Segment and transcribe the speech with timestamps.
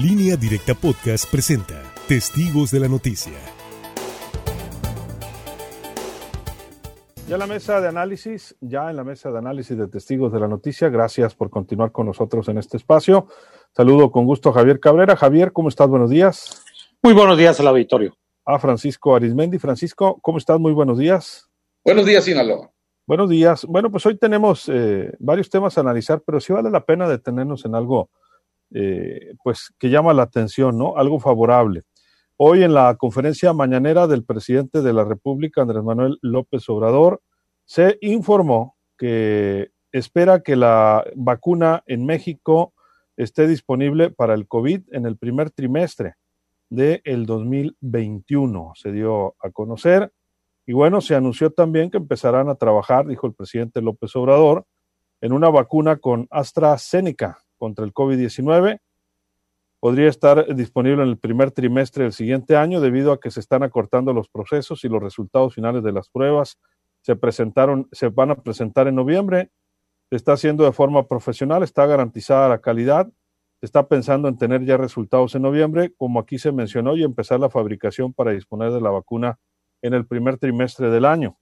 [0.00, 3.32] Línea Directa Podcast presenta Testigos de la Noticia.
[7.26, 10.38] Ya en la mesa de análisis, ya en la mesa de análisis de Testigos de
[10.38, 13.26] la Noticia, gracias por continuar con nosotros en este espacio.
[13.74, 15.16] Saludo con gusto a Javier Cabrera.
[15.16, 15.88] Javier, ¿cómo estás?
[15.88, 16.62] Buenos días.
[17.02, 18.16] Muy buenos días al auditorio.
[18.44, 19.58] A Francisco Arismendi.
[19.58, 20.60] Francisco, ¿cómo estás?
[20.60, 21.50] Muy buenos días.
[21.84, 22.70] Buenos días, Sinaloa.
[23.04, 23.64] Buenos días.
[23.64, 27.64] Bueno, pues hoy tenemos eh, varios temas a analizar, pero sí vale la pena detenernos
[27.64, 28.10] en algo
[28.72, 30.96] eh, pues que llama la atención, ¿no?
[30.96, 31.82] Algo favorable.
[32.36, 37.20] Hoy en la conferencia mañanera del presidente de la República, Andrés Manuel López Obrador,
[37.64, 42.74] se informó que espera que la vacuna en México
[43.16, 46.14] esté disponible para el COVID en el primer trimestre
[46.70, 48.72] del el 2021.
[48.74, 50.12] Se dio a conocer.
[50.66, 54.66] Y bueno, se anunció también que empezarán a trabajar, dijo el presidente López Obrador,
[55.20, 58.80] en una vacuna con AstraZeneca, contra el COVID-19.
[59.80, 63.62] Podría estar disponible en el primer trimestre del siguiente año debido a que se están
[63.62, 66.58] acortando los procesos y los resultados finales de las pruebas
[67.02, 69.50] se presentaron, se van a presentar en noviembre.
[70.10, 73.10] Se está haciendo de forma profesional, está garantizada la calidad.
[73.60, 77.50] Está pensando en tener ya resultados en noviembre, como aquí se mencionó, y empezar la
[77.50, 79.38] fabricación para disponer de la vacuna
[79.82, 81.38] en el primer trimestre del año.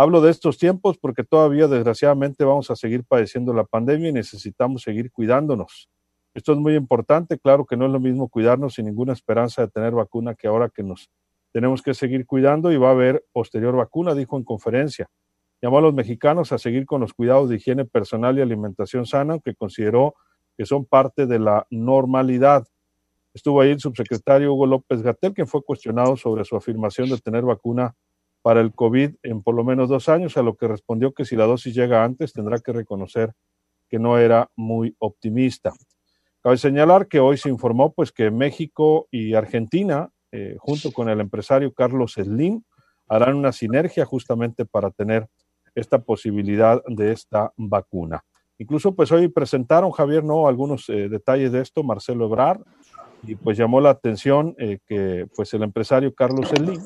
[0.00, 4.80] Hablo de estos tiempos porque todavía desgraciadamente vamos a seguir padeciendo la pandemia y necesitamos
[4.80, 5.90] seguir cuidándonos.
[6.32, 9.68] Esto es muy importante, claro que no es lo mismo cuidarnos sin ninguna esperanza de
[9.68, 11.10] tener vacuna que ahora que nos
[11.52, 15.10] tenemos que seguir cuidando y va a haber posterior vacuna, dijo en conferencia.
[15.60, 19.34] Llamó a los mexicanos a seguir con los cuidados de higiene personal y alimentación sana,
[19.34, 20.14] aunque consideró
[20.56, 22.66] que son parte de la normalidad.
[23.34, 27.44] Estuvo ahí el subsecretario Hugo López Gatel, quien fue cuestionado sobre su afirmación de tener
[27.44, 27.94] vacuna
[28.42, 31.36] para el COVID en por lo menos dos años, a lo que respondió que si
[31.36, 33.32] la dosis llega antes tendrá que reconocer
[33.88, 35.72] que no era muy optimista.
[36.42, 41.20] Cabe señalar que hoy se informó pues que México y Argentina, eh, junto con el
[41.20, 42.62] empresario Carlos Slim,
[43.08, 45.26] harán una sinergia justamente para tener
[45.74, 48.24] esta posibilidad de esta vacuna.
[48.58, 50.46] Incluso pues hoy presentaron, Javier, ¿no?
[50.46, 52.60] Algunos eh, detalles de esto, Marcelo Ebrard,
[53.22, 56.80] y pues llamó la atención eh, que pues el empresario Carlos Slim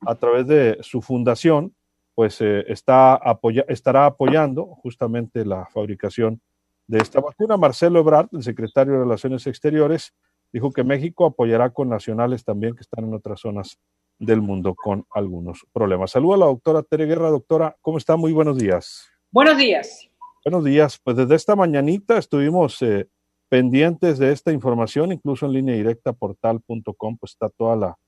[0.00, 1.74] a través de su fundación,
[2.14, 6.40] pues eh, está apoya estará apoyando justamente la fabricación
[6.86, 7.56] de esta vacuna.
[7.56, 10.14] Marcelo Ebrard, el secretario de Relaciones Exteriores,
[10.52, 13.78] dijo que México apoyará con nacionales también que están en otras zonas
[14.18, 16.10] del mundo con algunos problemas.
[16.10, 17.30] Saluda a la doctora Tere Guerra.
[17.30, 18.16] Doctora, ¿cómo está?
[18.16, 19.08] Muy buenos días.
[19.30, 20.08] Buenos días.
[20.44, 21.00] Buenos días.
[21.02, 23.08] Pues desde esta mañanita estuvimos eh,
[23.48, 27.98] pendientes de esta información, incluso en línea directa portal.com, pues está toda la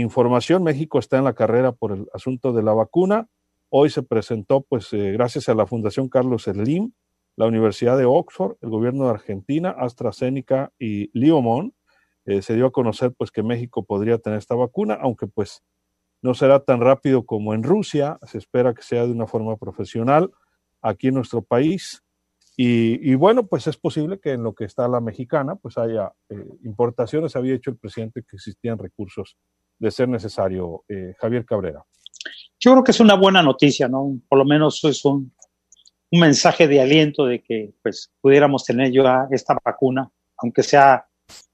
[0.00, 0.62] información.
[0.62, 3.28] México está en la carrera por el asunto de la vacuna.
[3.70, 6.92] Hoy se presentó, pues, eh, gracias a la Fundación Carlos Slim,
[7.36, 11.74] la Universidad de Oxford, el gobierno de Argentina, AstraZeneca y Liomon.
[12.24, 15.62] Eh, se dio a conocer, pues, que México podría tener esta vacuna, aunque, pues,
[16.22, 18.18] no será tan rápido como en Rusia.
[18.26, 20.30] Se espera que sea de una forma profesional
[20.82, 22.02] aquí en nuestro país.
[22.60, 26.44] Y, bueno, pues es posible que en lo que está la mexicana, pues haya eh,
[26.64, 27.36] importaciones.
[27.36, 29.36] Había hecho el presidente que existían recursos
[29.78, 30.84] de ser necesario.
[30.88, 31.84] Eh, Javier Cabrera.
[32.60, 34.20] Yo creo que es una buena noticia, ¿no?
[34.28, 35.32] Por lo menos es un,
[36.10, 41.06] mensaje de aliento de que pues pudiéramos tener ya esta vacuna, aunque sea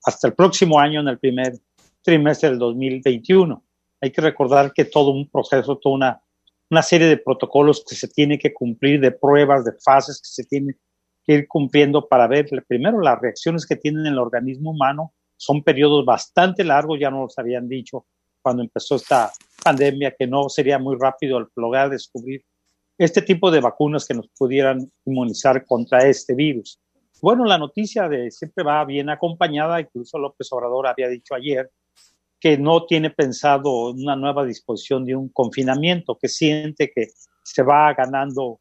[0.05, 1.55] hasta el próximo año, en el primer
[2.03, 3.65] trimestre del 2021.
[4.01, 6.23] Hay que recordar que todo un proceso, toda una,
[6.71, 10.45] una serie de protocolos que se tiene que cumplir, de pruebas, de fases que se
[10.45, 10.79] tienen
[11.25, 15.15] que ir cumpliendo para ver primero las reacciones que tiene el organismo humano.
[15.37, 18.07] Son periodos bastante largos, ya nos habían dicho,
[18.45, 19.33] cuando empezó esta
[19.65, 22.45] pandemia, que no sería muy rápido el lograr descubrir
[22.99, 26.79] este tipo de vacunas que nos pudieran inmunizar contra este virus.
[27.23, 31.71] Bueno, la noticia de siempre va bien acompañada, incluso López Obrador había dicho ayer
[32.39, 37.07] que no tiene pensado una nueva disposición de un confinamiento, que siente que
[37.43, 38.61] se va ganando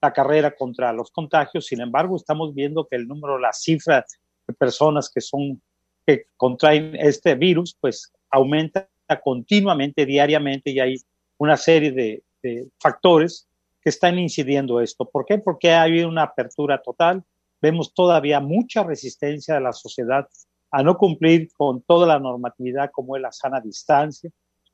[0.00, 1.66] la carrera contra los contagios.
[1.66, 4.04] Sin embargo, estamos viendo que el número, la cifra
[4.46, 5.60] de personas que son
[6.06, 8.88] que contraen este virus, pues aumenta
[9.22, 10.96] continuamente, diariamente, y hay
[11.38, 12.22] una serie de,
[12.78, 13.48] factores
[13.80, 15.08] que están incidiendo esto.
[15.08, 15.38] ¿Por qué?
[15.38, 17.24] Porque ha habido una apertura total.
[17.62, 20.28] Vemos todavía mucha resistencia de la sociedad
[20.70, 24.30] a no cumplir con toda la normatividad como es la sana distancia,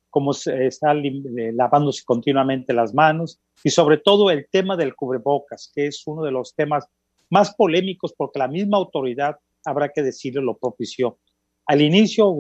[0.09, 5.71] como se está eh, lavándose continuamente las manos y sobre todo el tema del cubrebocas,
[5.73, 6.89] que es uno de los temas
[7.29, 11.19] más polémicos porque la misma autoridad, habrá que decirlo, lo propició.
[11.67, 12.35] Al inicio,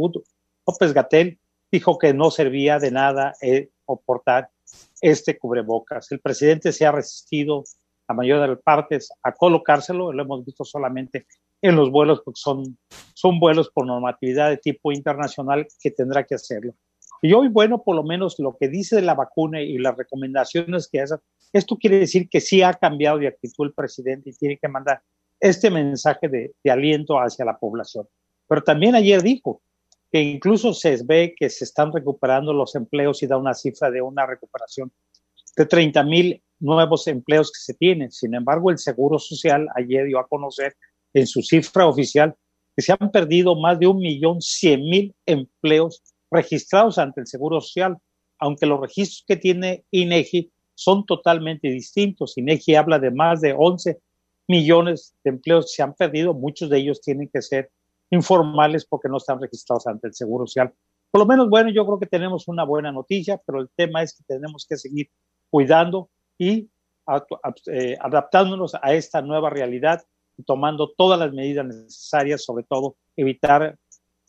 [0.66, 1.38] López Gatel
[1.70, 3.70] dijo que no servía de nada eh,
[5.00, 6.10] este cubrebocas.
[6.12, 7.64] El presidente se ha resistido
[8.06, 11.26] a mayor de las partes a colocárselo, lo hemos visto solamente
[11.62, 12.78] en los vuelos, porque son,
[13.14, 16.74] son vuelos por normatividad de tipo internacional que tendrá que hacerlo.
[17.22, 21.00] Y hoy, bueno, por lo menos lo que dice la vacuna y las recomendaciones que
[21.00, 21.16] hace,
[21.52, 25.02] esto quiere decir que sí ha cambiado de actitud el presidente y tiene que mandar
[25.38, 28.08] este mensaje de, de aliento hacia la población.
[28.48, 29.60] Pero también ayer dijo
[30.10, 34.02] que incluso se ve que se están recuperando los empleos y da una cifra de
[34.02, 34.92] una recuperación
[35.56, 38.10] de 30 mil nuevos empleos que se tienen.
[38.10, 40.76] Sin embargo, el Seguro Social ayer dio a conocer
[41.14, 42.34] en su cifra oficial
[42.76, 47.60] que se han perdido más de un millón cien mil empleos registrados ante el Seguro
[47.60, 47.98] Social,
[48.38, 52.38] aunque los registros que tiene INEGI son totalmente distintos.
[52.38, 54.00] INEGI habla de más de 11
[54.48, 57.70] millones de empleos que se han perdido, muchos de ellos tienen que ser
[58.10, 60.72] informales porque no están registrados ante el Seguro Social.
[61.10, 64.16] Por lo menos, bueno, yo creo que tenemos una buena noticia, pero el tema es
[64.16, 65.10] que tenemos que seguir
[65.50, 66.70] cuidando y
[67.66, 70.02] eh, adaptándonos a esta nueva realidad
[70.46, 73.76] tomando todas las medidas necesarias, sobre todo evitar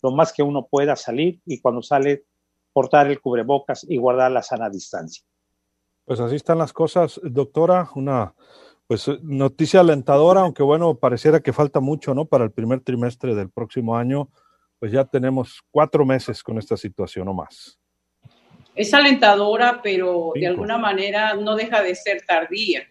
[0.01, 2.25] lo más que uno pueda salir y cuando sale
[2.74, 5.24] portar el cubrebocas y guardar la sana distancia.
[6.06, 8.33] Pues así están las cosas, doctora, una
[8.91, 12.25] pues noticia alentadora, aunque bueno, pareciera que falta mucho, ¿no?
[12.25, 14.29] Para el primer trimestre del próximo año,
[14.79, 17.79] pues ya tenemos cuatro meses con esta situación o más.
[18.75, 22.85] Es alentadora, pero de alguna manera no deja de ser tardía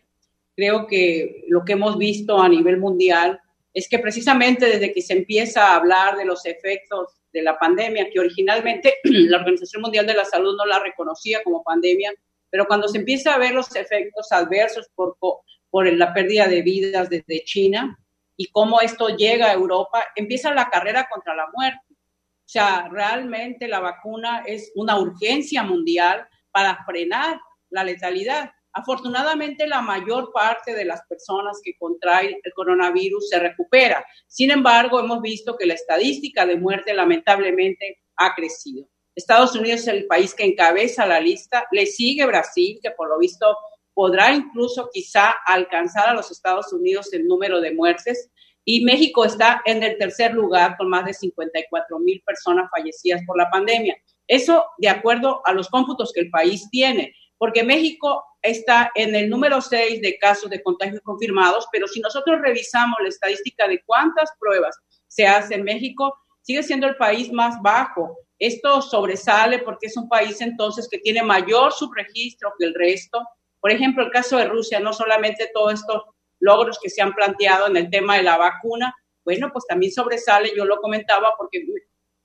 [0.60, 3.40] creo que lo que hemos visto a nivel mundial
[3.72, 8.10] es que precisamente desde que se empieza a hablar de los efectos de la pandemia,
[8.12, 12.12] que originalmente la Organización Mundial de la Salud no la reconocía como pandemia,
[12.50, 15.16] pero cuando se empieza a ver los efectos adversos por,
[15.70, 17.98] por la pérdida de vidas desde China
[18.36, 21.80] y cómo esto llega a Europa, empieza la carrera contra la muerte.
[21.90, 28.50] O sea, realmente la vacuna es una urgencia mundial para frenar la letalidad.
[28.72, 34.04] Afortunadamente, la mayor parte de las personas que contraen el coronavirus se recupera.
[34.26, 38.88] Sin embargo, hemos visto que la estadística de muerte lamentablemente ha crecido.
[39.14, 43.18] Estados Unidos es el país que encabeza la lista, le sigue Brasil, que por lo
[43.18, 43.56] visto
[43.94, 48.30] podrá incluso quizá alcanzar a los Estados Unidos el número de muertes.
[48.64, 53.36] Y México está en el tercer lugar con más de 54 mil personas fallecidas por
[53.36, 53.96] la pandemia.
[54.26, 59.30] Eso de acuerdo a los cómputos que el país tiene porque México está en el
[59.30, 64.30] número 6 de casos de contagios confirmados, pero si nosotros revisamos la estadística de cuántas
[64.38, 64.78] pruebas
[65.08, 68.18] se hace en México, sigue siendo el país más bajo.
[68.38, 73.22] Esto sobresale porque es un país entonces que tiene mayor subregistro que el resto.
[73.60, 76.02] Por ejemplo, el caso de Rusia, no solamente todos estos
[76.40, 80.52] logros que se han planteado en el tema de la vacuna, bueno, pues también sobresale,
[80.56, 81.64] yo lo comentaba, porque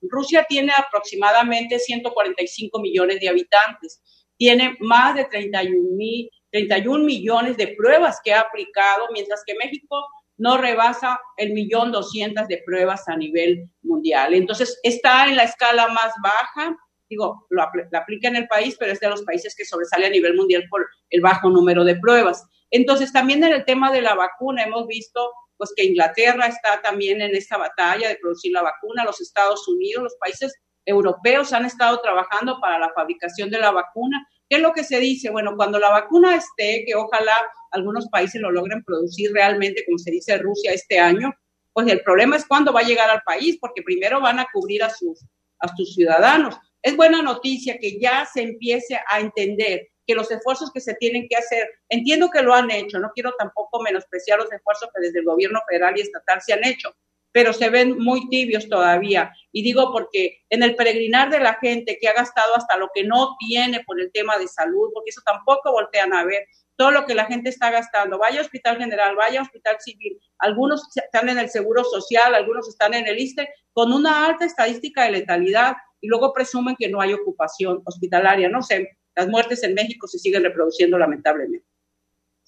[0.02, 4.02] Rusia tiene aproximadamente 145 millones de habitantes
[4.38, 10.06] tiene más de 31, 31 millones de pruebas que ha aplicado, mientras que México
[10.38, 14.34] no rebasa el millón doscientas de pruebas a nivel mundial.
[14.34, 16.78] Entonces, está en la escala más baja,
[17.10, 20.36] digo, lo, aplica en el país, pero es de los países que sobresale a nivel
[20.36, 22.46] mundial por el bajo número de pruebas.
[22.72, 27.22] Entonces, también en el tema de la vacuna hemos visto pues que Inglaterra está también
[27.22, 30.54] en esta batalla de producir la vacuna, los Estados Unidos, los países
[30.86, 34.28] europeos han estado trabajando para la fabricación de la vacuna.
[34.50, 35.30] ¿Qué es lo que se dice?
[35.30, 37.36] Bueno, cuando la vacuna esté, que ojalá
[37.72, 41.34] algunos países lo logren producir realmente, como se dice Rusia este año,
[41.74, 44.84] pues el problema es cuándo va a llegar al país, porque primero van a cubrir
[44.84, 45.26] a sus,
[45.60, 46.56] a sus ciudadanos.
[46.86, 51.28] Es buena noticia que ya se empiece a entender que los esfuerzos que se tienen
[51.28, 55.18] que hacer, entiendo que lo han hecho, no quiero tampoco menospreciar los esfuerzos que desde
[55.18, 56.96] el gobierno federal y estatal se han hecho,
[57.32, 59.34] pero se ven muy tibios todavía.
[59.52, 63.04] Y digo porque en el peregrinar de la gente que ha gastado hasta lo que
[63.04, 67.08] no tiene por el tema de salud, porque eso tampoco voltean a ver, todo lo
[67.08, 71.30] que la gente está gastando, vaya a hospital general, vaya a hospital civil, algunos están
[71.30, 75.74] en el seguro social, algunos están en el ISTE, con una alta estadística de letalidad
[76.06, 78.48] y luego presumen que no hay ocupación hospitalaria.
[78.48, 81.66] No sé, las muertes en México se siguen reproduciendo lamentablemente.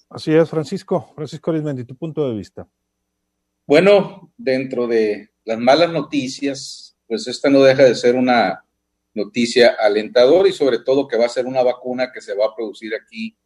[0.08, 1.12] Así es, Francisco.
[1.16, 2.68] Francisco Arismendi, tu punto de vista.
[3.66, 8.64] Bueno, dentro de las malas noticias, pues esta no deja de ser una
[9.12, 12.54] noticia alentadora y sobre todo que va a ser una vacuna que se va a
[12.54, 13.36] producir aquí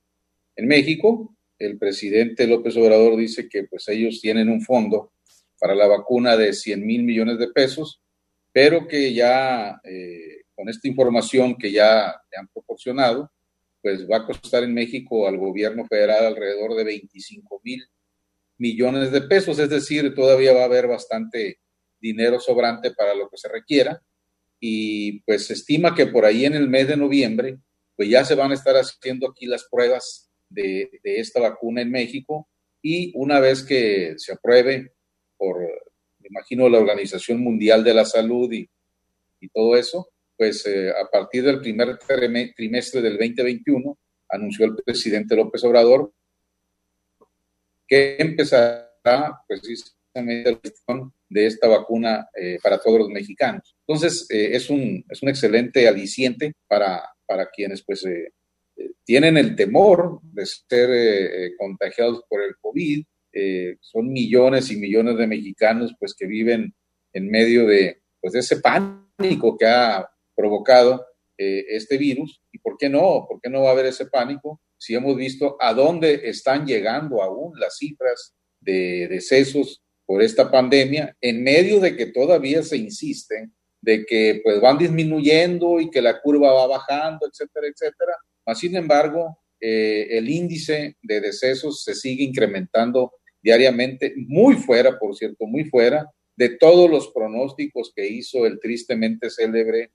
[0.56, 1.34] en México.
[1.58, 5.12] El presidente López Obrador dice que pues ellos tienen un fondo
[5.58, 8.02] para la vacuna de 100 mil millones de pesos,
[8.52, 13.30] pero que ya eh, con esta información que ya le han proporcionado,
[13.80, 17.84] pues va a costar en México al gobierno federal alrededor de 25 mil
[18.58, 21.58] millones de pesos, es decir, todavía va a haber bastante
[22.00, 24.00] dinero sobrante para lo que se requiera
[24.60, 27.58] y pues se estima que por ahí en el mes de noviembre
[27.96, 32.48] pues ya se van a estar haciendo aquí las pruebas de, esta vacuna en México
[32.80, 34.92] y una vez que se apruebe
[35.36, 35.56] por
[36.22, 38.68] me imagino la Organización Mundial de la Salud y,
[39.42, 43.98] y todo eso, pues eh, a partir del primer trimestre del 2021
[44.28, 46.12] anunció el presidente López Obrador
[47.86, 53.74] que empezará precisamente la de esta vacuna eh, para todos los mexicanos.
[53.86, 58.04] Entonces, eh, es, un, es un excelente aliciente para, para quienes pues
[59.04, 63.04] tienen el temor de ser contagiados por el COVID.
[63.80, 66.74] Son millones y millones de mexicanos pues que viven
[67.12, 71.04] en medio de, pues, ese pánico que ha provocado
[71.36, 72.40] eh, este virus.
[72.52, 73.26] ¿Y por qué no?
[73.28, 74.60] ¿Por qué no va a haber ese pánico?
[74.76, 81.16] Si hemos visto a dónde están llegando aún las cifras de decesos por esta pandemia,
[81.20, 86.20] en medio de que todavía se insisten de que pues van disminuyendo y que la
[86.20, 88.12] curva va bajando, etcétera, etcétera.
[88.54, 95.46] sin embargo, eh, el índice de decesos se sigue incrementando diariamente, muy fuera, por cierto,
[95.46, 99.90] muy fuera de todos los pronósticos que hizo el tristemente célebre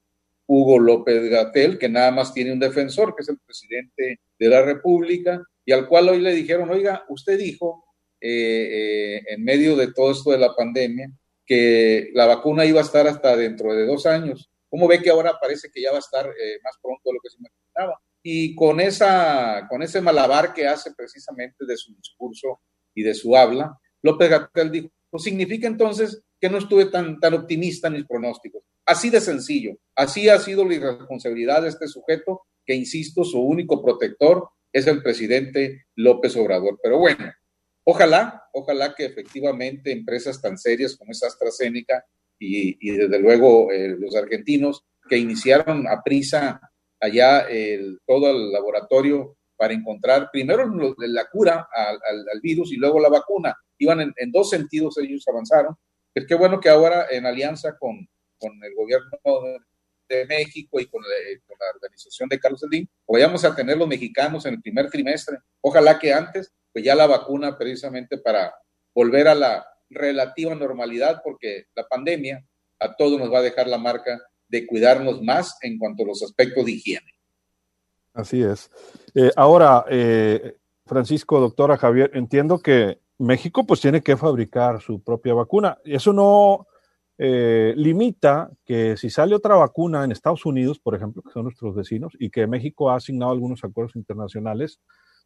[0.46, 4.62] Hugo López Gatel, que nada más tiene un defensor, que es el presidente de la
[4.62, 7.86] República, y al cual hoy le dijeron, oiga, usted dijo
[8.22, 11.12] eh, eh, en medio de todo esto de la pandemia
[11.46, 14.50] que la vacuna iba a estar hasta dentro de dos años.
[14.70, 17.20] ¿Cómo ve que ahora parece que ya va a estar eh, más pronto de lo
[17.22, 18.02] que se imaginaba?
[18.24, 22.60] Y con, esa, con ese malabar que hace precisamente de su discurso
[22.98, 27.36] y de su habla, López Gatel dijo, pues significa entonces que no estuve tan, tan
[27.36, 28.64] optimista en mis pronósticos.
[28.88, 29.78] Así de sencillo.
[29.96, 35.04] Así ha sido la irresponsabilidad de este sujeto, que insisto, su único protector es el
[35.04, 36.80] presidente López Obrador.
[36.82, 37.32] Pero bueno,
[37.84, 42.04] ojalá, ojalá que efectivamente empresas tan serias como es AstraZeneca
[42.40, 46.60] y, desde luego eh, los argentinos que iniciaron a prisa
[47.00, 47.46] allá
[48.08, 50.66] todo el laboratorio para encontrar primero
[50.98, 53.56] la cura al, virus y luego la vacuna.
[53.78, 55.76] Iban en, en dos sentidos, ellos avanzaron.
[56.14, 59.10] Es que bueno que ahora en alianza con, con el gobierno
[60.08, 61.08] de México y con la,
[61.76, 65.38] organización de Carlos Slim, vayamos a tener los mexicanos en el primer trimestre.
[65.62, 68.54] Ojalá que antes, pues ya la vacuna precisamente para
[68.94, 72.46] volver a la relativa normalidad, porque la pandemia
[72.80, 76.24] a todos nos va a dejar la marca de cuidarnos más en cuanto a los
[76.24, 77.12] aspectos de higiene.
[78.14, 78.72] Así es.
[79.20, 85.34] Eh, ahora, eh, Francisco, doctora Javier, entiendo que México pues tiene que fabricar su propia
[85.34, 85.80] vacuna.
[85.84, 86.68] Eso no,
[87.18, 91.74] eh, limita que si sale otra vacuna en Estados Unidos, por ejemplo, que son nuestros
[91.74, 94.80] vecinos, y que México ha asignado algunos acuerdos internacionales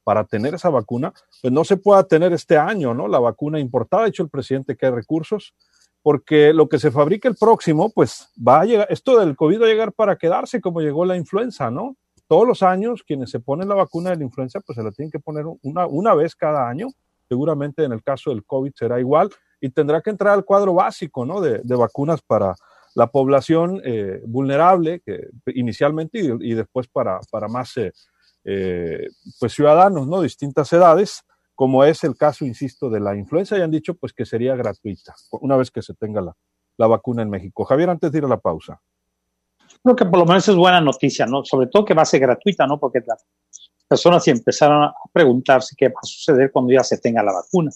[0.06, 3.10] para tener esa vacuna, pues no se pueda tener este año, ¿no?
[3.10, 5.54] La vacuna importada, ha dicho el presidente que hay recursos,
[6.02, 9.66] porque lo que se fabrique el próximo, pues va a llegar, esto del COVID va
[9.66, 11.98] a llegar para quedarse como llegó la influenza, ¿no?
[12.32, 15.12] Todos los años, quienes se ponen la vacuna de la influenza, pues se la tienen
[15.12, 16.88] que poner una, una vez cada año.
[17.28, 21.26] Seguramente en el caso del COVID será igual y tendrá que entrar al cuadro básico
[21.26, 21.42] ¿no?
[21.42, 22.56] de, vacunas para
[22.96, 27.92] la población eh, vulnerable, que inicialmente y, después para, para más eh,
[28.46, 30.22] eh, pues ciudadanos, ¿no?
[30.22, 31.24] distintas edades,
[31.54, 35.14] como es el caso, insisto, de la influenza, y han dicho pues que sería gratuita
[35.32, 36.34] una vez que se tenga la,
[36.78, 37.66] la vacuna en México.
[37.66, 38.80] Javier, antes de ir a la pausa.
[39.84, 41.44] Creo que por lo menos es buena noticia, ¿no?
[41.44, 42.80] Sobre todo que va a ser gratuita, ¿no?
[42.80, 43.26] Porque las
[43.88, 47.72] personas empezaron a preguntarse qué va a suceder cuando ya se tenga la vacuna.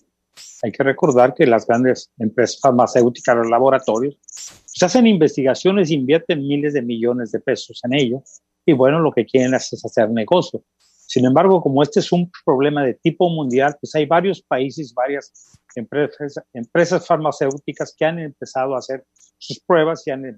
[0.63, 6.73] Hay que recordar que las grandes empresas farmacéuticas, los laboratorios, pues hacen investigaciones, invierten miles
[6.73, 8.23] de millones de pesos en ello
[8.65, 10.63] y bueno, lo que quieren es hacer negocio.
[11.07, 15.31] Sin embargo, como este es un problema de tipo mundial, pues hay varios países, varias
[15.75, 19.05] empresas, empresas farmacéuticas que han empezado a hacer
[19.37, 20.37] sus pruebas y han,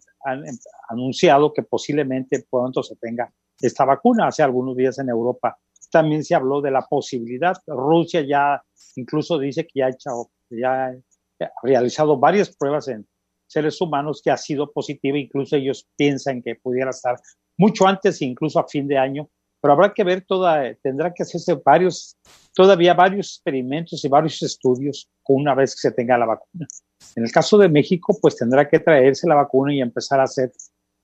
[0.90, 3.32] anunciado que posiblemente pronto se tenga
[3.62, 4.28] esta vacuna.
[4.28, 5.58] Hace algunos días en Europa
[5.92, 7.56] también se habló de la posibilidad.
[7.66, 8.62] Rusia ya
[8.96, 13.08] incluso dice que ya ha, hecho, ya ha realizado varias pruebas en
[13.48, 15.18] seres humanos que ha sido positiva.
[15.18, 17.16] Incluso ellos piensan que pudiera estar
[17.58, 19.30] mucho antes, incluso a fin de año.
[19.62, 22.16] Pero habrá que ver toda, tendrá que hacerse varios,
[22.54, 26.68] todavía varios experimentos y varios estudios una vez que se tenga la vacuna.
[27.16, 30.52] En el caso de México, pues tendrá que traerse la vacuna y empezar a hacer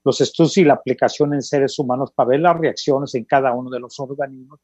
[0.04, 3.70] los estudios y la aplicación en seres humanos para ver las reacciones en cada uno
[3.70, 4.60] de los organismos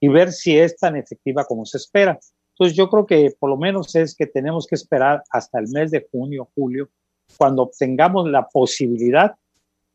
[0.00, 2.18] y ver si es tan efectiva como se espera.
[2.52, 5.90] Entonces yo creo que por lo menos es que tenemos que esperar hasta el mes
[5.90, 6.88] de junio, julio,
[7.36, 9.34] cuando tengamos la posibilidad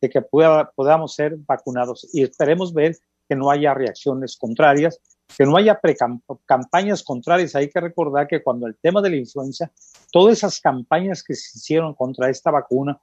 [0.01, 2.97] de que pueda, podamos ser vacunados y esperemos ver
[3.29, 4.99] que no haya reacciones contrarias,
[5.37, 5.79] que no haya
[6.45, 7.55] campañas contrarias.
[7.55, 9.71] Hay que recordar que cuando el tema de la influenza,
[10.11, 12.99] todas esas campañas que se hicieron contra esta vacuna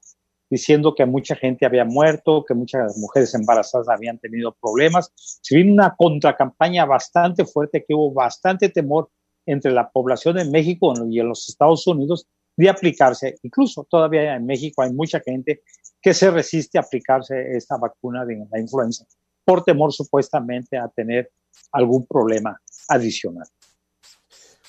[0.51, 5.13] diciendo que mucha gente había muerto, que muchas mujeres embarazadas habían tenido problemas.
[5.17, 9.09] Se vino una contracampaña bastante fuerte, que hubo bastante temor
[9.45, 13.37] entre la población de México y en los Estados Unidos de aplicarse.
[13.43, 15.63] Incluso todavía en México hay mucha gente
[16.01, 19.05] que se resiste a aplicarse esta vacuna de la influenza
[19.47, 21.31] por temor supuestamente a tener
[21.71, 23.47] algún problema adicional.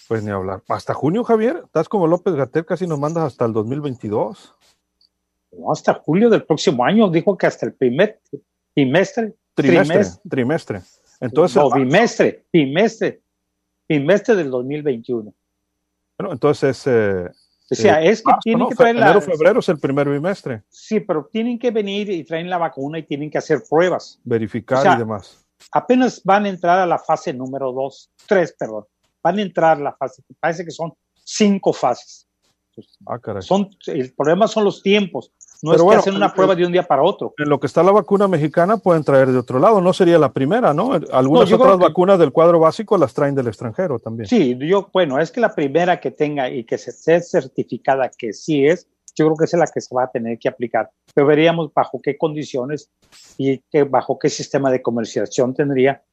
[0.07, 0.62] Pues ni hablar.
[0.69, 4.55] Hasta junio, Javier, estás como López Gatel, casi nos mandas hasta el 2022.
[5.53, 8.22] No, hasta julio del próximo año, dijo que hasta el primer
[8.74, 9.34] trimestre.
[9.55, 10.81] Trimestre, trimestre.
[11.19, 13.22] Entonces, no, bimestre, bimestre,
[13.89, 15.34] bimestre del 2021.
[16.19, 17.29] Bueno, entonces eh,
[17.70, 19.20] o sea, eh, es que tienen que traer la.
[19.20, 20.64] febrero es el primer bimestre.
[20.70, 24.20] Sí, pero tienen que venir y traen la vacuna y tienen que hacer pruebas.
[24.24, 25.46] Verificar y demás.
[25.72, 28.86] Apenas van a entrar a la fase número dos, tres, perdón.
[29.22, 30.94] Van a entrar a la fase, parece que son
[31.26, 32.28] cinco fases.
[33.08, 33.42] Ah, caray.
[33.42, 35.34] Son, el problema son los tiempos.
[35.62, 37.34] No es que hacen una prueba de un día para otro.
[37.38, 40.32] En lo que está la vacuna mexicana pueden traer de otro lado, no sería la
[40.32, 40.94] primera, ¿no?
[41.12, 44.28] Algunas otras vacunas del cuadro básico las traen del extranjero también.
[44.28, 48.34] Sí, yo, bueno, es que la primera que tenga y que se esté certificada que
[48.34, 50.92] sí es, yo creo que es la que se va a tener que aplicar.
[51.14, 52.92] Pero veríamos bajo qué condiciones
[53.38, 56.04] y qué, bajo qué sistema de comercialización tendría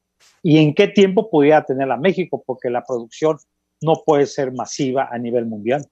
[0.43, 3.39] y en qué tiempo pudiera tenerla México, porque la producción
[3.83, 5.87] no puede ser masiva a nivel mundial.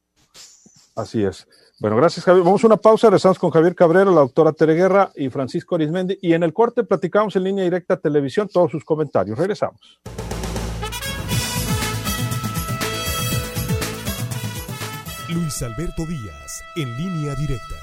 [0.97, 1.47] Así es.
[1.83, 2.45] Bueno, gracias Javier.
[2.45, 6.17] Vamos a una pausa, regresamos con Javier Cabrero, la doctora Tere Guerra y Francisco Arismendi.
[6.23, 9.37] Y en el corte platicamos en línea directa a televisión todos sus comentarios.
[9.37, 10.01] Regresamos.
[15.29, 17.75] Luis Alberto Díaz, en línea directa.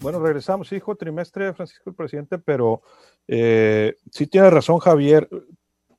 [0.00, 2.82] Bueno, regresamos, hijo, trimestre, Francisco el presidente, pero
[3.28, 5.28] eh, sí tiene razón Javier.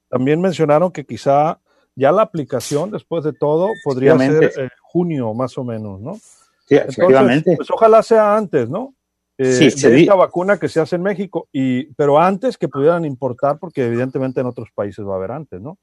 [0.09, 1.61] También mencionaron que quizá
[1.95, 6.19] ya la aplicación, después de todo, podría ser eh, junio más o menos, ¿no?
[6.65, 7.55] Sí, efectivamente.
[7.55, 8.95] Pues ojalá sea antes, ¿no?
[9.37, 13.03] Eh, sí, de esta vacuna que se hace en México, y, pero antes que pudieran
[13.03, 15.77] importar, porque evidentemente en otros países va a haber antes, ¿no?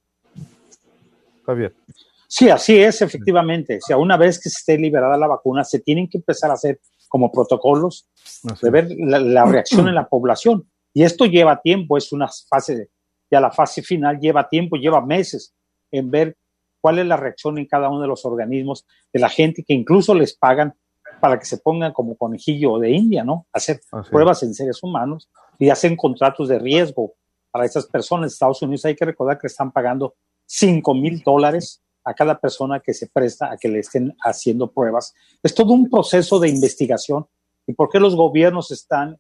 [1.45, 1.75] Javier.
[2.27, 3.77] Sí, así es, efectivamente.
[3.77, 6.55] O sea, una vez que se esté liberada la vacuna, se tienen que empezar a
[6.55, 8.09] hacer como protocolos
[8.63, 10.67] de ver la, reacción en la población.
[10.95, 12.89] Y esto lleva tiempo, es una fase,
[13.31, 15.53] ya la fase final lleva tiempo, lleva meses
[15.91, 16.37] en ver
[16.83, 20.15] cuál es la reacción en cada uno de los organismos de la gente que incluso
[20.15, 20.75] les pagan
[21.21, 23.47] para que se pongan como conejillo de India, ¿no?
[23.53, 27.15] Hacer pruebas en seres humanos y hacen contratos de riesgo
[27.53, 28.33] para esas personas.
[28.33, 30.17] Estados Unidos hay que recordar que están pagando
[30.47, 35.15] 5 mil dólares a cada persona que se presta a que le estén haciendo pruebas.
[35.43, 37.27] Es todo un proceso de investigación
[37.67, 39.17] y por qué los gobiernos están,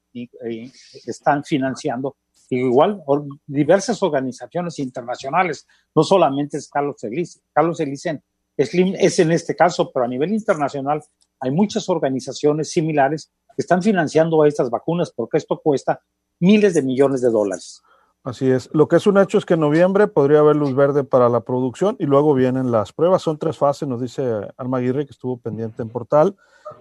[1.06, 2.16] están financiando
[2.50, 3.02] igual
[3.46, 7.42] diversas organizaciones internacionales, no solamente es Carlos Elicen.
[7.52, 8.22] Carlos Elicen
[8.56, 11.02] es, es en este caso, pero a nivel internacional
[11.40, 16.00] hay muchas organizaciones similares que están financiando estas vacunas porque esto cuesta
[16.40, 17.82] miles de millones de dólares.
[18.24, 18.70] Así es.
[18.72, 21.40] Lo que es un hecho es que en noviembre podría haber luz verde para la
[21.40, 23.22] producción y luego vienen las pruebas.
[23.22, 24.22] Son tres fases, nos dice
[24.56, 26.36] Alma Aguirre, que estuvo pendiente en portal.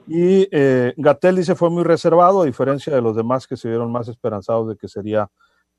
[0.07, 3.91] Y eh, Gatel dice fue muy reservado, a diferencia de los demás que se vieron
[3.91, 5.29] más esperanzados de que sería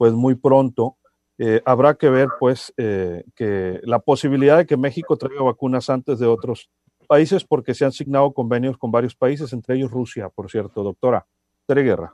[0.03, 0.97] pues muy pronto.
[1.39, 6.19] Eh, habrá que ver pues eh, que la posibilidad de que México traiga vacunas antes
[6.19, 6.69] de otros
[7.07, 11.25] países porque se han signado convenios con varios países, entre ellos Rusia, por cierto, doctora.
[11.69, 12.13] Tere Guerra.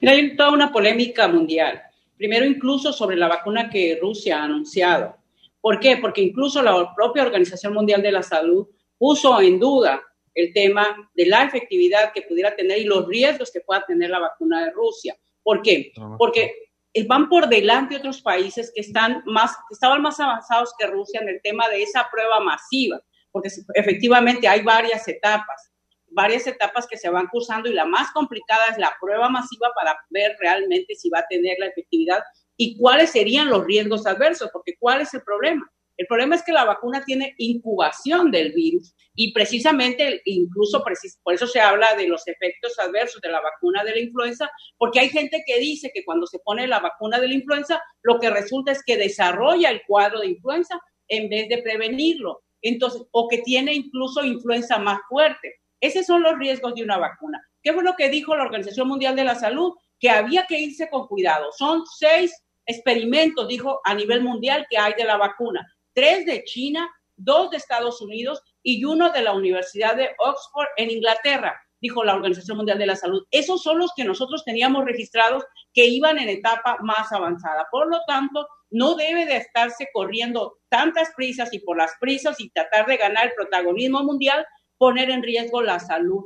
[0.00, 1.82] Mira, hay toda una polémica mundial.
[2.16, 5.16] Primero incluso sobre la vacuna que Rusia ha anunciado.
[5.60, 5.96] ¿Por qué?
[5.96, 10.00] Porque incluso la propia Organización Mundial de la Salud puso en duda
[10.32, 14.20] el tema de la efectividad que pudiera tener y los riesgos que pueda tener la
[14.20, 15.16] vacuna de Rusia.
[15.42, 15.90] ¿Por qué?
[16.16, 16.69] Porque
[17.06, 21.28] van por delante otros países que están más, que estaban más avanzados que Rusia en
[21.28, 23.00] el tema de esa prueba masiva,
[23.30, 25.70] porque efectivamente hay varias etapas,
[26.08, 29.96] varias etapas que se van cursando y la más complicada es la prueba masiva para
[30.10, 32.22] ver realmente si va a tener la efectividad
[32.56, 35.70] y cuáles serían los riesgos adversos, porque ¿cuál es el problema?
[36.00, 41.46] El problema es que la vacuna tiene incubación del virus y precisamente, incluso por eso
[41.46, 45.42] se habla de los efectos adversos de la vacuna de la influenza, porque hay gente
[45.44, 48.82] que dice que cuando se pone la vacuna de la influenza, lo que resulta es
[48.82, 52.44] que desarrolla el cuadro de influenza en vez de prevenirlo.
[52.62, 55.56] Entonces, o que tiene incluso influenza más fuerte.
[55.82, 57.46] Esos son los riesgos de una vacuna.
[57.62, 59.74] ¿Qué fue lo que dijo la Organización Mundial de la Salud?
[59.98, 61.52] Que había que irse con cuidado.
[61.52, 62.34] Son seis
[62.64, 67.56] experimentos, dijo, a nivel mundial que hay de la vacuna tres de China, dos de
[67.56, 72.78] Estados Unidos y uno de la Universidad de Oxford en Inglaterra, dijo la Organización Mundial
[72.78, 73.26] de la Salud.
[73.30, 77.66] Esos son los que nosotros teníamos registrados que iban en etapa más avanzada.
[77.70, 82.50] Por lo tanto, no debe de estarse corriendo tantas prisas y por las prisas y
[82.50, 84.46] tratar de ganar el protagonismo mundial,
[84.78, 86.24] poner en riesgo la salud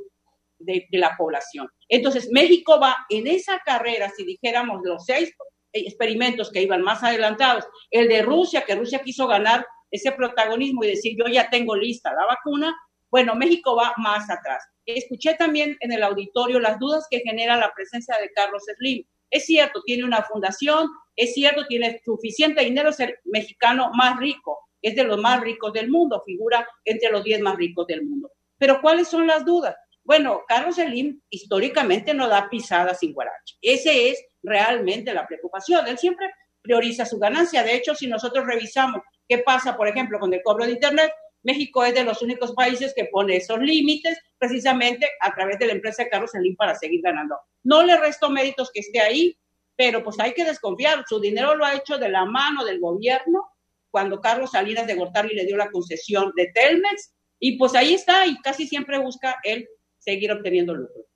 [0.59, 1.69] de, de la población.
[1.89, 5.33] Entonces, México va en esa carrera, si dijéramos los seis
[5.75, 7.65] experimentos que iban más adelantados.
[7.91, 12.13] El de Rusia, que Rusia quiso ganar ese protagonismo y decir yo ya tengo lista
[12.13, 12.75] la vacuna,
[13.11, 14.65] Bueno, México va más atrás.
[14.87, 19.05] Escuché también en el auditorio las dudas que genera la presencia de Carlos Slim.
[19.31, 24.59] Es cierto, tiene una fundación, es cierto, tiene suficiente dinero, es el mexicano más rico,
[24.83, 28.33] es de los más ricos del mundo, figura entre los 10 más ricos del mundo.
[28.59, 29.77] Pero ¿cuáles son las dudas?
[30.05, 33.57] Bueno, Carlos Slim históricamente no da pisadas sin guarache.
[33.63, 35.87] Ese es realmente la preocupación.
[35.87, 37.63] Él siempre prioriza su ganancia.
[37.63, 41.11] De hecho, si nosotros revisamos qué pasa, por ejemplo, con el cobro de Internet,
[41.43, 45.73] México es de los únicos países que pone esos límites precisamente a través de la
[45.73, 47.37] empresa de Carlos Slim para seguir ganando.
[47.63, 49.39] No le resto méritos que esté ahí,
[49.75, 51.03] pero pues hay que desconfiar.
[51.09, 53.47] Su dinero lo ha hecho de la mano del gobierno
[53.91, 58.27] cuando Carlos Salinas de Gortari le dio la concesión de Telmex y pues ahí está
[58.27, 59.69] y casi siempre busca él
[60.05, 61.07] seguir obteniendo lucro.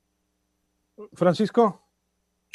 [1.13, 1.85] Francisco.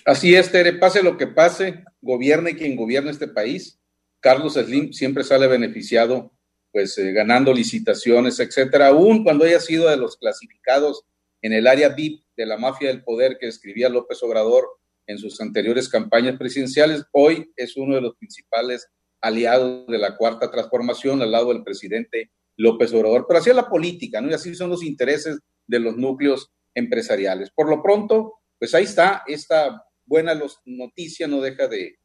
[0.04, 3.80] Así es, Tere, pase lo que pase, gobierne quien gobierne este país,
[4.20, 6.32] Carlos Slim siempre sale beneficiado,
[6.72, 11.04] pues eh, ganando licitaciones, etcétera, aún cuando haya sido de los clasificados
[11.40, 14.66] en el área VIP de la mafia del poder que escribía López Obrador
[15.06, 18.88] en sus anteriores campañas presidenciales, hoy es uno de los principales
[19.20, 23.26] aliados de la cuarta transformación al lado del presidente López Obrador.
[23.26, 24.30] Pero así es la política, ¿no?
[24.30, 27.50] Y así son los intereses de los núcleos empresariales.
[27.50, 31.96] Por lo pronto, pues ahí está, esta buena noticia no deja de,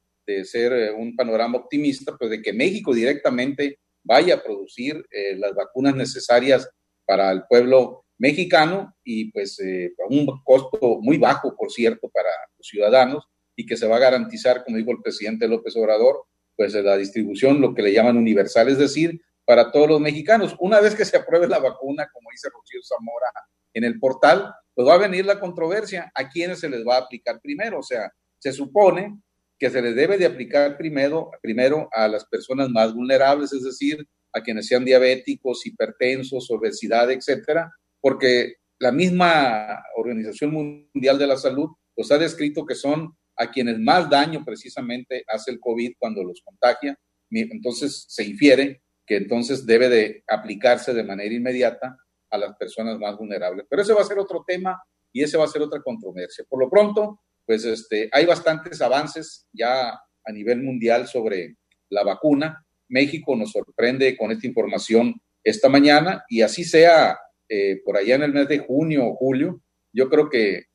[0.44, 5.56] ser eh, un panorama optimista, pues de que México directamente vaya a producir eh, las
[5.56, 6.70] vacunas necesarias
[7.04, 12.30] para el pueblo mexicano y pues eh, a un costo muy bajo, por cierto, para
[12.56, 16.74] los ciudadanos y que se va a garantizar, como dijo el presidente López Obrador, pues
[16.76, 20.56] la distribución, lo que le llaman universal, es decir, para todos los mexicanos.
[20.60, 23.32] Una vez que se apruebe la vacuna, como dice Rocío Zamora
[23.74, 27.00] en el portal, pues va a venir la controversia a quiénes se les va a
[27.00, 27.80] aplicar primero.
[27.80, 29.20] O sea, se supone
[29.58, 34.08] que se les debe de aplicar primero, primero a las personas más vulnerables, es decir,
[34.34, 40.52] a quienes sean diabéticos, hipertensos, obesidad, etcétera, porque la misma Organización
[40.94, 45.50] Mundial de la Salud pues ha descrito que son a quienes más daño precisamente hace
[45.50, 46.96] el COVID cuando los contagia.
[47.32, 51.98] Entonces se infiere que entonces debe de aplicarse de manera inmediata
[52.30, 53.66] a las personas más vulnerables.
[53.68, 54.80] Pero ese va a ser otro tema
[55.12, 56.46] y ese va a ser otra controversia.
[56.48, 61.56] Por lo pronto, pues este, hay bastantes avances ya a nivel mundial sobre
[61.90, 62.64] la vacuna.
[62.88, 67.18] México nos sorprende con esta información esta mañana y así sea
[67.50, 70.66] eh, por allá en el mes de junio o julio, yo creo que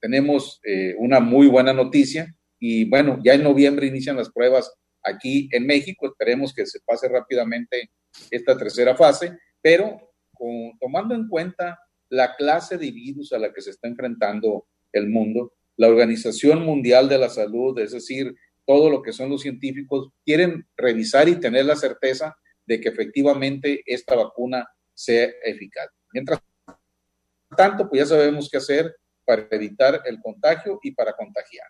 [0.00, 5.48] tenemos eh, una muy buena noticia y bueno, ya en noviembre inician las pruebas aquí
[5.52, 6.06] en México.
[6.06, 7.90] Esperemos que se pase rápidamente
[8.30, 10.12] esta tercera fase, pero
[10.80, 15.52] tomando en cuenta la clase de virus a la que se está enfrentando el mundo,
[15.76, 18.34] la Organización Mundial de la Salud, es decir,
[18.66, 22.36] todo lo que son los científicos, quieren revisar y tener la certeza
[22.66, 25.88] de que efectivamente esta vacuna sea eficaz.
[26.12, 26.40] Mientras
[27.56, 31.66] tanto, pues ya sabemos qué hacer para evitar el contagio y para contagiar.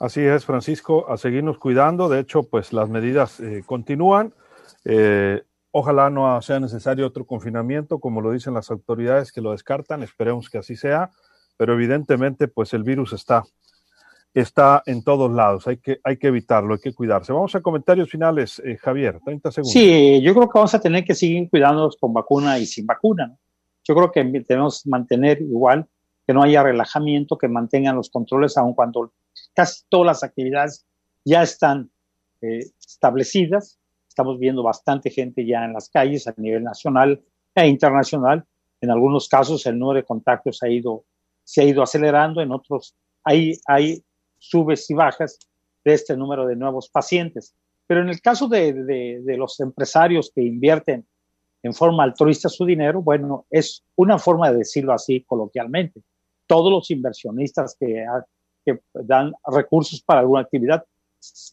[0.00, 2.08] Así es, Francisco, a seguirnos cuidando.
[2.08, 4.32] De hecho, pues las medidas eh, continúan.
[4.86, 10.02] Eh, ojalá no sea necesario otro confinamiento, como lo dicen las autoridades que lo descartan.
[10.02, 11.10] Esperemos que así sea.
[11.58, 13.44] Pero evidentemente, pues el virus está,
[14.32, 15.68] está en todos lados.
[15.68, 17.34] Hay que, hay que evitarlo, hay que cuidarse.
[17.34, 19.72] Vamos a comentarios finales, eh, Javier, 30 segundos.
[19.74, 23.36] Sí, yo creo que vamos a tener que seguir cuidándonos con vacuna y sin vacuna.
[23.84, 25.86] Yo creo que debemos mantener igual
[26.26, 29.12] que no haya relajamiento, que mantengan los controles, aun cuando
[29.54, 30.86] casi todas las actividades
[31.24, 31.90] ya están
[32.40, 33.78] eh, establecidas.
[34.08, 37.22] Estamos viendo bastante gente ya en las calles a nivel nacional
[37.54, 38.44] e internacional.
[38.80, 41.04] En algunos casos el número de contactos ha ido,
[41.44, 44.02] se ha ido acelerando, en otros hay, hay
[44.38, 45.38] subes y bajas
[45.84, 47.54] de este número de nuevos pacientes.
[47.86, 51.06] Pero en el caso de, de, los empresarios que invierten
[51.62, 56.00] en forma altruista su dinero, bueno, es una forma de decirlo así coloquialmente.
[56.46, 58.04] Todos los inversionistas que
[58.74, 60.84] que dan recursos para alguna actividad,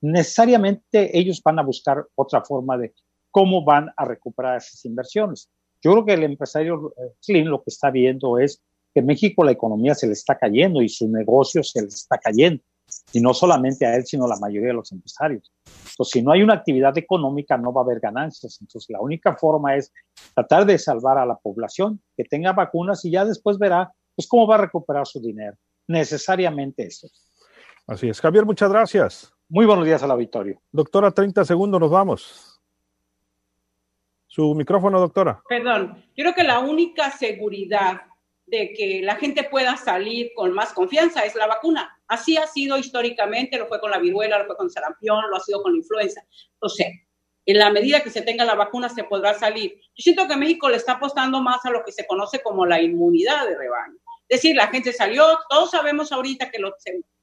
[0.01, 2.93] necesariamente ellos van a buscar otra forma de
[3.31, 5.49] cómo van a recuperar esas inversiones.
[5.81, 8.61] Yo creo que el empresario eh, Slim lo que está viendo es
[8.93, 12.63] que México la economía se le está cayendo y su negocio se le está cayendo.
[13.11, 15.51] Y no solamente a él, sino a la mayoría de los empresarios.
[15.65, 18.57] Entonces, si no hay una actividad económica, no va a haber ganancias.
[18.61, 19.91] Entonces, la única forma es
[20.33, 24.47] tratar de salvar a la población, que tenga vacunas y ya después verá pues, cómo
[24.47, 27.07] va a recuperar su dinero necesariamente eso.
[27.87, 28.19] Así es.
[28.19, 29.33] Javier, muchas gracias.
[29.49, 30.61] Muy buenos días al auditorio.
[30.71, 32.59] Doctora, 30 segundos, nos vamos.
[34.27, 35.41] Su micrófono, doctora.
[35.47, 38.01] Perdón, yo creo que la única seguridad
[38.45, 41.97] de que la gente pueda salir con más confianza es la vacuna.
[42.07, 45.39] Así ha sido históricamente, lo fue con la viruela, lo fue con sarampión, lo ha
[45.39, 46.21] sido con la influenza.
[46.59, 46.87] O sea,
[47.45, 49.75] en la medida que se tenga la vacuna se podrá salir.
[49.95, 52.81] Yo siento que México le está apostando más a lo que se conoce como la
[52.81, 53.97] inmunidad de rebaño.
[54.29, 56.73] Es decir, la gente salió, todos sabemos ahorita que los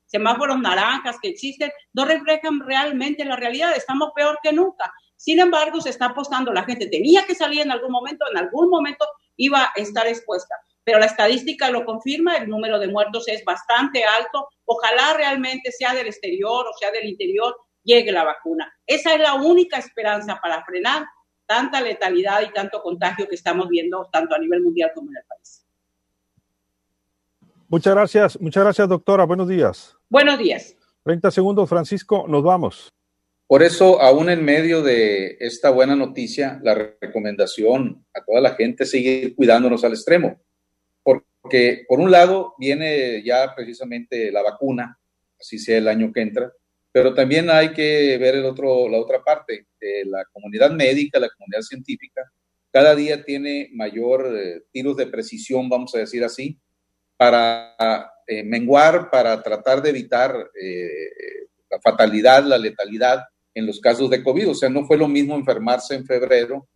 [0.07, 4.93] semáforos naranjas que existen no reflejan realmente la realidad, estamos peor que nunca.
[5.17, 8.69] Sin embargo, se está apostando, la gente tenía que salir en algún momento, en algún
[8.69, 10.55] momento iba a estar expuesta.
[10.85, 14.49] Pero la estadística lo confirma, el número de muertos es bastante alto.
[14.67, 18.71] Ojalá realmente sea del exterior o sea del interior, llegue la vacuna.
[18.87, 21.07] Esa es la única esperanza para frenar
[21.47, 25.25] tanta letalidad y tanto contagio que estamos viendo tanto a nivel mundial como en el
[25.27, 25.64] país.
[27.75, 29.25] Muchas gracias, muchas gracias doctora.
[29.25, 29.97] Buenos días.
[30.09, 30.77] Buenos días.
[31.03, 32.89] 30 segundos, Francisco, nos vamos.
[33.49, 38.85] Por eso, aún en medio de esta buena noticia, la recomendación a toda la gente
[38.85, 40.41] es seguir cuidándonos al extremo.
[41.03, 44.97] Porque, por un lado, viene ya precisamente la vacuna,
[45.41, 46.53] así sea el año que entra,
[46.93, 49.67] pero también hay que ver el otro, la otra parte.
[50.05, 52.23] la comunidad médica, la comunidad científica,
[52.71, 56.61] cada día tiene mayor eh, tiros de precisión, vamos a decir así,
[57.17, 60.89] para eh, menguar, para tratar de evitar eh,
[61.71, 63.25] la fatalidad, la letalidad
[63.55, 64.51] en los casos de COVID.
[64.51, 66.69] O sea, no fue lo mismo enfermarse en febrero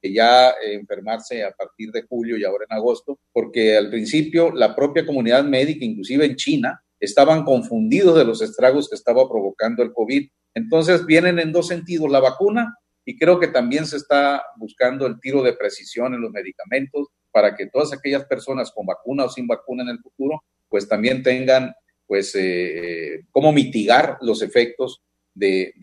[0.00, 4.74] que ya enfermarse a partir de julio y ahora en agosto, porque al principio la
[4.74, 9.92] propia comunidad médica, inclusive en China, estaban confundidos de los estragos que estaba provocando el
[9.92, 10.28] COVID.
[10.54, 15.18] Entonces vienen en dos sentidos la vacuna y creo que también se está buscando el
[15.20, 19.46] tiro de precisión en los medicamentos para que todas aquellas personas con vacuna o sin
[19.46, 21.74] vacuna en el futuro, pues también tengan,
[22.06, 25.02] pues, eh, cómo mitigar los efectos
[25.34, 25.74] de,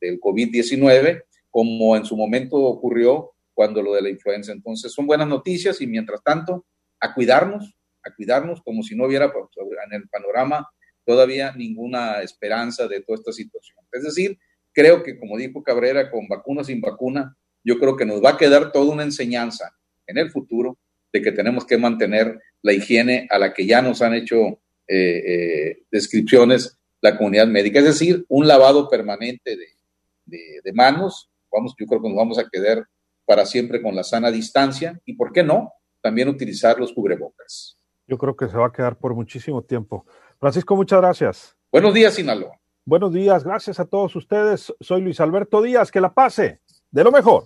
[0.00, 4.52] del COVID-19, como en su momento ocurrió cuando lo de la influenza.
[4.52, 6.66] Entonces, son buenas noticias y mientras tanto,
[7.00, 10.68] a cuidarnos, a cuidarnos como si no hubiera en el panorama
[11.04, 13.78] todavía ninguna esperanza de toda esta situación.
[13.92, 14.38] Es decir,
[14.72, 18.36] creo que como dijo Cabrera, con vacuna sin vacuna, yo creo que nos va a
[18.38, 19.76] quedar toda una enseñanza
[20.10, 20.78] en el futuro
[21.12, 25.22] de que tenemos que mantener la higiene a la que ya nos han hecho eh,
[25.26, 32.00] eh, descripciones la comunidad médica, es decir, un lavado permanente de, manos, vamos, yo creo
[32.00, 32.86] que nos vamos a quedar
[33.24, 35.72] para siempre con la sana distancia y, ¿por qué no?
[36.00, 37.76] También utilizar los cubrebocas.
[38.06, 40.06] Yo creo que se va a quedar por muchísimo tiempo.
[40.38, 41.56] Francisco, muchas gracias.
[41.72, 42.60] Buenos días, Sinaloa.
[42.84, 44.72] Buenos días, gracias a todos ustedes.
[44.80, 47.44] Soy Luis Alberto Díaz, que la pase de lo mejor.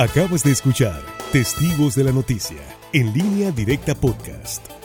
[0.00, 0.98] Acabas de escuchar
[1.30, 2.56] Testigos de la Noticia,
[2.94, 4.79] en línea directa podcast.